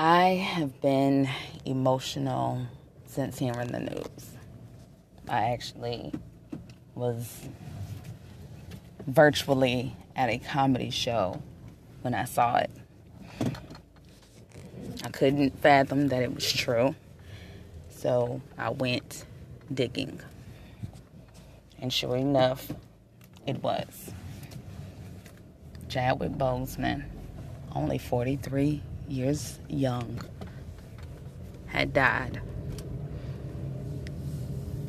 [0.00, 1.28] I have been
[1.64, 2.68] emotional
[3.06, 4.36] since hearing the news.
[5.28, 6.12] I actually
[6.94, 7.48] was
[9.08, 11.42] virtually at a comedy show
[12.02, 12.70] when I saw it.
[15.02, 16.94] I couldn't fathom that it was true,
[17.90, 19.24] so I went
[19.74, 20.20] digging.
[21.80, 22.70] And sure enough,
[23.48, 24.12] it was.
[25.88, 27.02] Chadwick Boseman,
[27.74, 30.20] only 43 years young,
[31.66, 32.40] had died.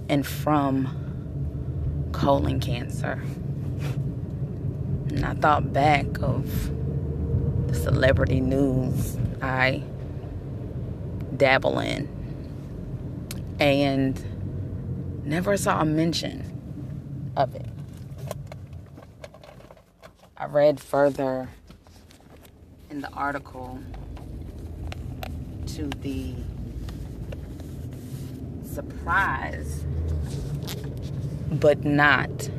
[0.07, 3.21] And from colon cancer.
[5.09, 6.71] And I thought back of
[7.67, 9.83] the celebrity news I
[11.35, 12.07] dabble in
[13.59, 14.21] and
[15.25, 16.43] never saw a mention
[17.35, 17.65] of it.
[20.37, 21.49] I read further
[22.89, 23.79] in the article
[25.75, 26.33] to the
[28.63, 29.83] surprise,
[31.51, 32.49] but not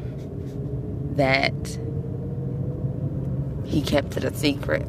[1.16, 1.78] that
[3.64, 4.86] he kept it a secret.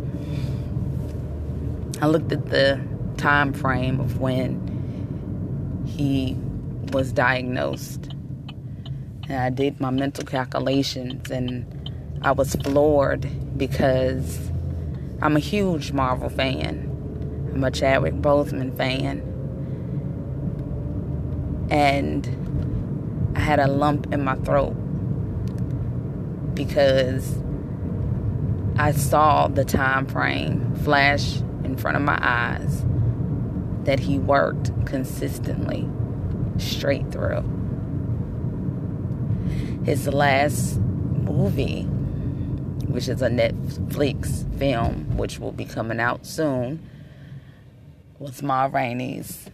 [2.01, 2.81] I looked at the
[3.17, 6.35] time frame of when he
[6.91, 8.09] was diagnosed.
[9.29, 11.65] And I did my mental calculations and
[12.21, 14.51] I was floored because
[15.21, 16.90] I'm a huge Marvel fan.
[17.53, 19.27] I'm a Chadwick Boseman fan.
[21.69, 24.73] And I had a lump in my throat
[26.55, 27.37] because
[28.77, 32.85] I saw the time frame flash in front of my eyes
[33.83, 35.89] that he worked consistently
[36.57, 37.43] straight through.
[39.83, 41.83] His last movie,
[42.87, 46.87] which is a Netflix film, which will be coming out soon,
[48.21, 49.49] was Ma Rainey's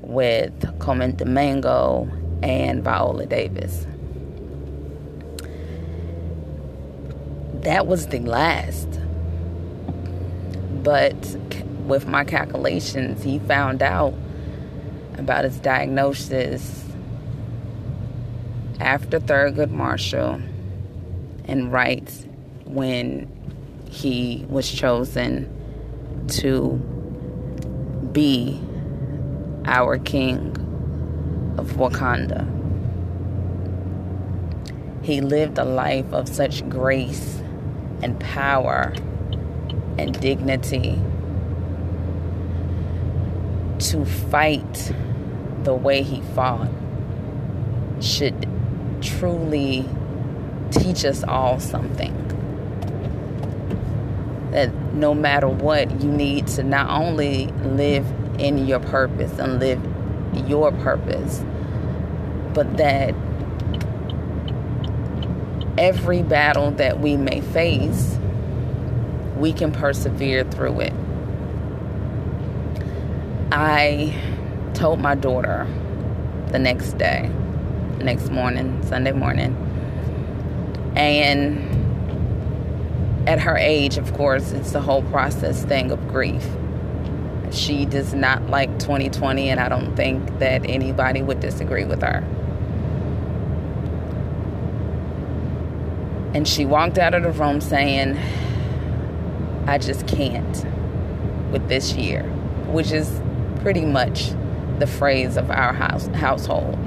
[0.00, 2.08] with Colman Domingo
[2.40, 3.84] and Viola Davis.
[7.62, 8.86] That was the last.
[10.84, 11.36] But
[11.84, 14.14] with my calculations, he found out
[15.18, 16.84] about his diagnosis
[18.78, 20.40] after Thurgood Marshall
[21.46, 22.08] and right
[22.66, 23.28] when
[23.90, 25.56] he was chosen
[26.28, 26.99] to
[28.12, 28.60] be
[29.64, 30.56] our king
[31.58, 32.46] of Wakanda.
[35.02, 37.42] He lived a life of such grace
[38.02, 38.92] and power
[39.98, 40.98] and dignity
[43.78, 44.92] to fight
[45.64, 46.70] the way he fought
[48.00, 48.48] should
[49.00, 49.88] truly
[50.70, 52.14] teach us all something.
[54.52, 58.06] That no matter what, you need to not only live
[58.38, 59.80] in your purpose and live
[60.48, 61.44] your purpose,
[62.54, 63.14] but that
[65.78, 68.18] every battle that we may face,
[69.36, 70.92] we can persevere through it.
[73.52, 74.14] I
[74.74, 75.66] told my daughter
[76.48, 77.30] the next day,
[77.98, 79.56] next morning, Sunday morning,
[80.96, 81.79] and
[83.26, 86.46] at her age, of course, it's the whole process thing of grief.
[87.50, 92.24] She does not like 2020, and I don't think that anybody would disagree with her.
[96.32, 98.16] And she walked out of the room saying,
[99.66, 100.64] I just can't
[101.50, 102.22] with this year,
[102.68, 103.20] which is
[103.62, 104.30] pretty much
[104.78, 106.78] the phrase of our house household.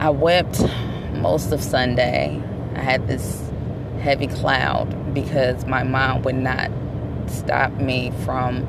[0.00, 0.62] I wept
[1.14, 2.40] most of Sunday.
[2.74, 3.50] I had this
[4.00, 6.70] heavy cloud because my mind would not
[7.26, 8.66] stop me from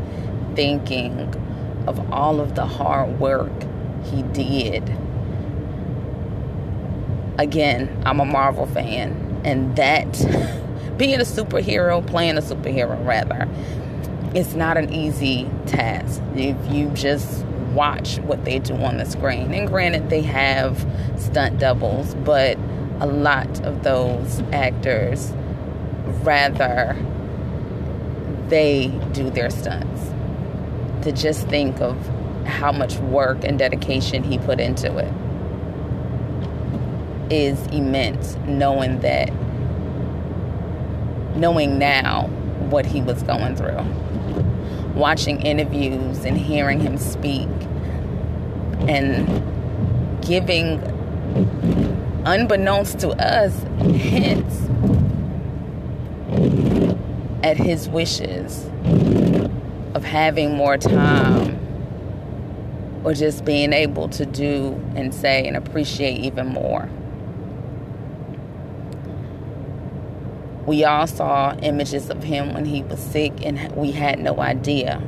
[0.55, 1.33] thinking
[1.87, 3.51] of all of the hard work
[4.05, 4.83] he did.
[7.37, 10.11] Again, I'm a Marvel fan, and that
[10.97, 13.47] being a superhero, playing a superhero rather,
[14.33, 17.44] it's not an easy task if you just
[17.75, 19.53] watch what they do on the screen.
[19.53, 20.85] And granted, they have
[21.17, 22.57] stunt doubles, but
[22.99, 25.31] a lot of those actors
[26.23, 26.95] rather
[28.47, 30.11] they do their stunts.
[31.03, 31.97] To just think of
[32.45, 35.13] how much work and dedication he put into it
[37.31, 39.31] is immense, knowing that,
[41.35, 42.27] knowing now
[42.69, 44.04] what he was going through
[44.95, 47.49] watching interviews and hearing him speak
[48.87, 49.27] and
[50.25, 50.79] giving,
[52.25, 53.53] unbeknownst to us,
[53.93, 54.61] hints
[57.43, 58.65] at his wishes
[59.93, 61.59] of having more time
[63.03, 66.89] or just being able to do and say and appreciate even more.
[70.65, 75.01] We all saw images of him when he was sick and we had no idea.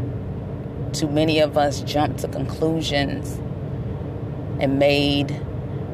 [0.94, 3.40] Too many of us jumped to conclusions
[4.60, 5.42] and made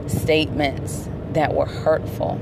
[0.07, 2.35] statements that were hurtful.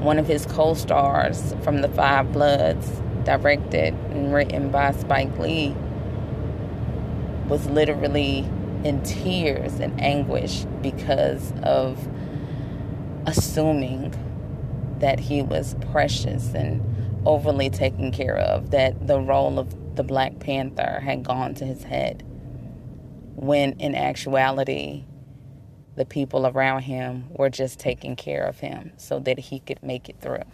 [0.00, 5.74] One of his co stars from The Five Bloods, directed and written by Spike Lee,
[7.48, 8.40] was literally
[8.84, 12.06] in tears and anguish because of
[13.26, 14.14] assuming
[15.00, 16.82] that he was precious and
[17.26, 21.82] overly taken care of, that the role of the Black Panther had gone to his
[21.82, 22.22] head,
[23.34, 25.04] when in actuality,
[25.96, 30.08] the people around him were just taking care of him so that he could make
[30.08, 30.44] it through.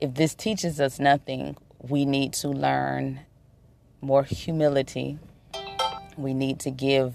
[0.00, 3.20] If this teaches us nothing, we need to learn
[4.00, 5.18] more humility.
[6.16, 7.14] We need to give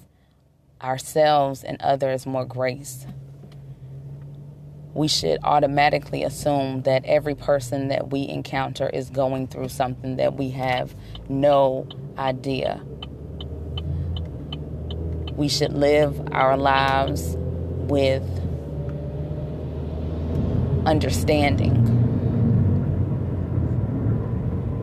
[0.81, 3.07] ourselves and others more grace.
[4.93, 10.35] We should automatically assume that every person that we encounter is going through something that
[10.35, 10.95] we have
[11.27, 11.87] no
[12.17, 12.81] idea.
[15.35, 18.23] We should live our lives with
[20.85, 21.75] understanding.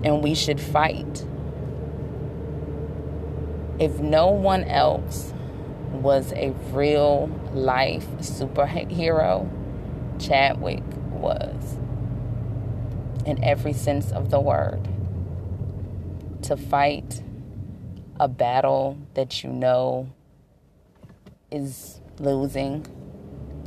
[0.02, 1.24] And we should fight
[3.78, 5.32] if no one else
[5.92, 9.48] was a real life superhero,
[10.20, 11.76] Chadwick was.
[13.26, 14.87] In every sense of the word.
[16.43, 17.22] To fight
[18.19, 20.08] a battle that you know
[21.50, 22.87] is losing,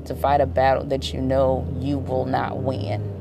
[0.05, 3.13] to fight a battle that you know you will not win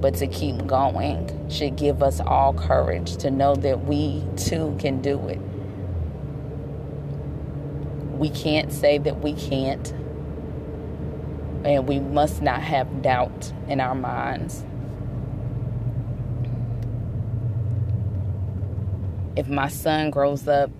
[0.00, 5.00] but to keep going should give us all courage to know that we too can
[5.00, 5.40] do it.
[8.16, 9.92] We can't say that we can't,
[11.66, 14.64] and we must not have doubt in our minds.
[19.36, 20.70] If my son grows up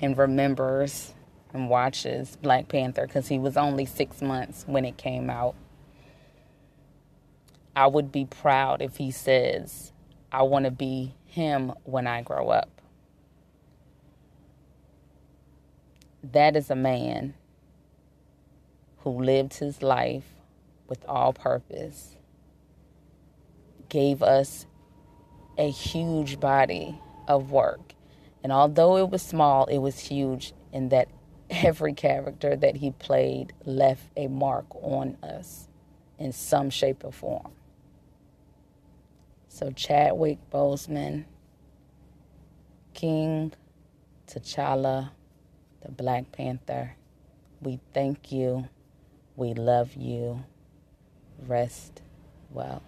[0.00, 1.14] and remembers
[1.54, 5.54] and watches Black Panther, because he was only six months when it came out
[7.74, 9.92] I would be proud if he says,
[10.32, 12.68] I want to be him when I grow up.
[16.22, 17.34] That is a man
[19.02, 20.24] who lived his life
[20.88, 22.16] with all purpose,
[23.88, 24.66] gave us
[25.58, 26.98] a huge body
[27.28, 27.94] of work.
[28.42, 31.08] And although it was small, it was huge in that
[31.50, 35.68] every character that he played left a mark on us
[36.18, 37.52] in some shape or form.
[39.48, 41.24] So Chadwick Boseman,
[42.94, 43.52] King
[44.26, 45.10] T'Challa,
[45.82, 46.94] the Black Panther,
[47.60, 48.68] we thank you.
[49.36, 50.44] We love you.
[51.46, 52.02] Rest
[52.50, 52.82] well.